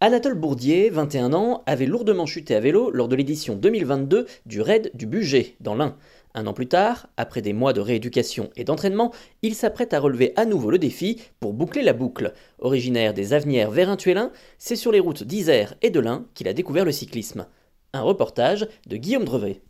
[0.00, 4.92] Anatole Bourdier, 21 ans, avait lourdement chuté à vélo lors de l'édition 2022 du Raid
[4.94, 5.96] du Bugey, dans l'Ain.
[6.34, 10.34] Un an plus tard, après des mois de rééducation et d'entraînement, il s'apprête à relever
[10.36, 12.32] à nouveau le défi pour boucler la boucle.
[12.60, 16.84] Originaire des Avenières Vérintuélin, c'est sur les routes d'Isère et de l'Ain qu'il a découvert
[16.84, 17.48] le cyclisme.
[17.92, 19.62] Un reportage de Guillaume Drevet.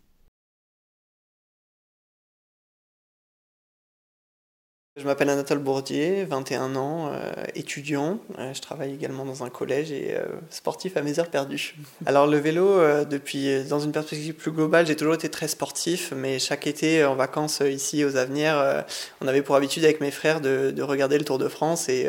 [4.98, 8.18] Je m'appelle Anatole Bourdier, 21 ans, euh, étudiant.
[8.36, 11.76] Euh, je travaille également dans un collège et euh, sportif à mes heures perdues.
[12.06, 16.40] Alors le vélo, depuis, dans une perspective plus globale, j'ai toujours été très sportif, mais
[16.40, 18.84] chaque été en vacances ici aux Avenières,
[19.20, 22.08] on avait pour habitude avec mes frères de, de regarder le Tour de France et,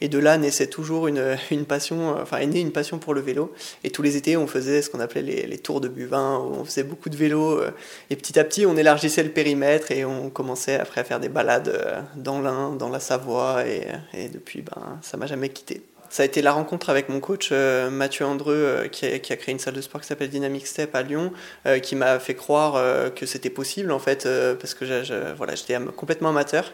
[0.00, 1.36] de là naissait toujours une,
[1.68, 3.52] passion, enfin est née une passion pour le vélo.
[3.84, 6.54] Et tous les étés, on faisait ce qu'on appelait les, les, tours de Buvin, où
[6.60, 7.60] on faisait beaucoup de vélo
[8.08, 11.28] et petit à petit, on élargissait le périmètre et on commençait après à faire des
[11.28, 15.82] balades dans dans l'Ain, dans la Savoie, et, depuis, ben, ça m'a jamais quitté.
[16.08, 19.32] Ça a été la rencontre avec mon coach euh, Mathieu Andreu, euh, qui, a, qui,
[19.32, 21.32] a, créé une salle de sport qui s'appelle Dynamic Step à Lyon,
[21.66, 22.74] euh, qui m'a fait croire
[23.14, 26.72] que c'était possible en fait, parce que je, voilà, j'étais complètement amateur.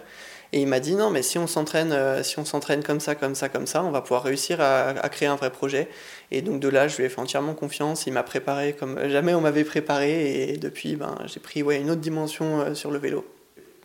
[0.52, 3.34] Et il m'a dit non, mais si on s'entraîne, si on s'entraîne comme ça, comme
[3.34, 5.88] ça, comme ça, on va pouvoir réussir à, à, créer un vrai projet.
[6.30, 8.06] Et donc de là, je lui ai fait entièrement confiance.
[8.06, 10.50] Il m'a préparé comme jamais on m'avait préparé.
[10.50, 13.26] Et depuis, ben, j'ai pris ouais, une autre dimension sur le vélo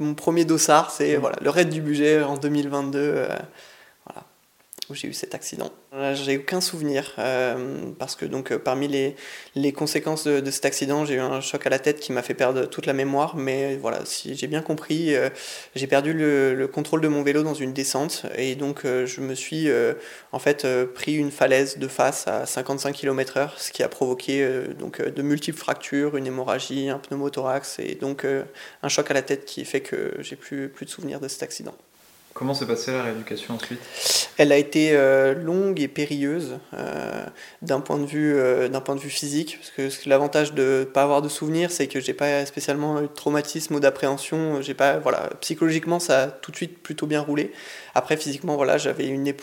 [0.01, 3.41] mon premier dossard, c'est voilà, le raid du budget en 2022, euh, voilà,
[4.91, 5.71] où j'ai eu cet accident.
[6.13, 9.15] J'ai aucun souvenir euh, parce que donc euh, parmi les,
[9.55, 12.33] les conséquences de, cet accident, j'ai eu un choc à la tête qui m'a fait
[12.33, 13.35] perdre toute la mémoire.
[13.35, 15.29] Mais voilà, si j'ai bien compris, euh,
[15.75, 19.35] j'ai perdu le, le, contrôle de mon vélo dans une descente et donc je me
[19.35, 19.69] suis
[20.31, 24.47] en fait pris une falaise de face à 55 km/h, ce qui a provoqué
[24.79, 29.45] donc de multiples fractures, une hémorragie, un pneumothorax et donc un choc à la tête
[29.45, 31.75] qui fait que j'ai plus plus de souvenirs de cet accident.
[32.33, 34.20] Comment s'est passée la rééducation ensuite?
[34.37, 37.25] Elle a été euh, longue et périlleuse euh,
[37.61, 40.83] d'un point de vue euh, d'un point de vue physique parce que l'avantage de ne
[40.85, 44.73] pas avoir de souvenirs c'est que j'ai pas spécialement eu de traumatisme ou d'appréhension j'ai
[44.73, 47.51] pas voilà psychologiquement ça a tout de suite plutôt bien roulé.
[47.93, 49.33] Après physiquement voilà j'avais une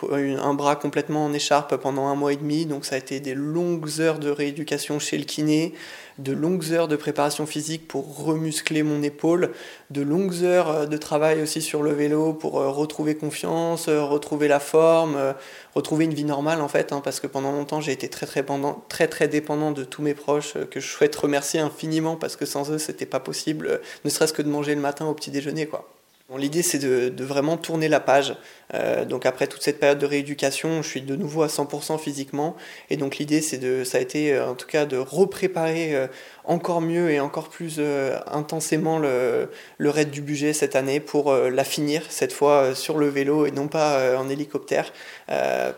[0.42, 3.34] un bras complètement en écharpe pendant un mois et demi donc ça a été des
[3.34, 5.74] longues heures de rééducation chez le kiné
[6.18, 9.52] de longues heures de préparation physique pour remuscler mon épaule,
[9.90, 14.02] de longues heures euh, de travail aussi sur le vélo pour euh, retrouver confiance, euh,
[14.02, 15.34] retrouver la forme,
[15.74, 18.42] retrouver une vie normale en fait, hein, parce que pendant longtemps j'ai été très très,
[18.42, 22.46] pendant, très très dépendant de tous mes proches que je souhaite remercier infiniment parce que
[22.46, 25.66] sans eux c'était pas possible, ne serait-ce que de manger le matin au petit déjeuner
[25.66, 25.88] quoi.
[26.36, 28.36] L'idée, c'est de, vraiment tourner la page.
[28.74, 32.54] Euh, donc après toute cette période de rééducation, je suis de nouveau à 100% physiquement.
[32.90, 36.06] Et donc l'idée, c'est de, ça a été euh, en tout cas de repréparer euh,
[36.44, 37.80] encore mieux et encore plus
[38.26, 39.48] intensément le,
[39.80, 43.68] raid du budget cette année pour la finir cette fois sur le vélo et non
[43.68, 44.90] pas en hélicoptère.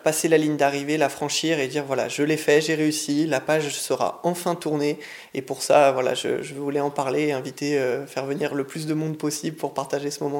[0.04, 3.40] passer la ligne d'arrivée, la franchir et dire voilà, je l'ai fait, j'ai réussi, la
[3.40, 5.00] page sera enfin tournée.
[5.34, 8.94] Et pour ça, voilà, je, je voulais en parler inviter, faire venir le plus de
[8.94, 10.39] monde possible pour partager ce moment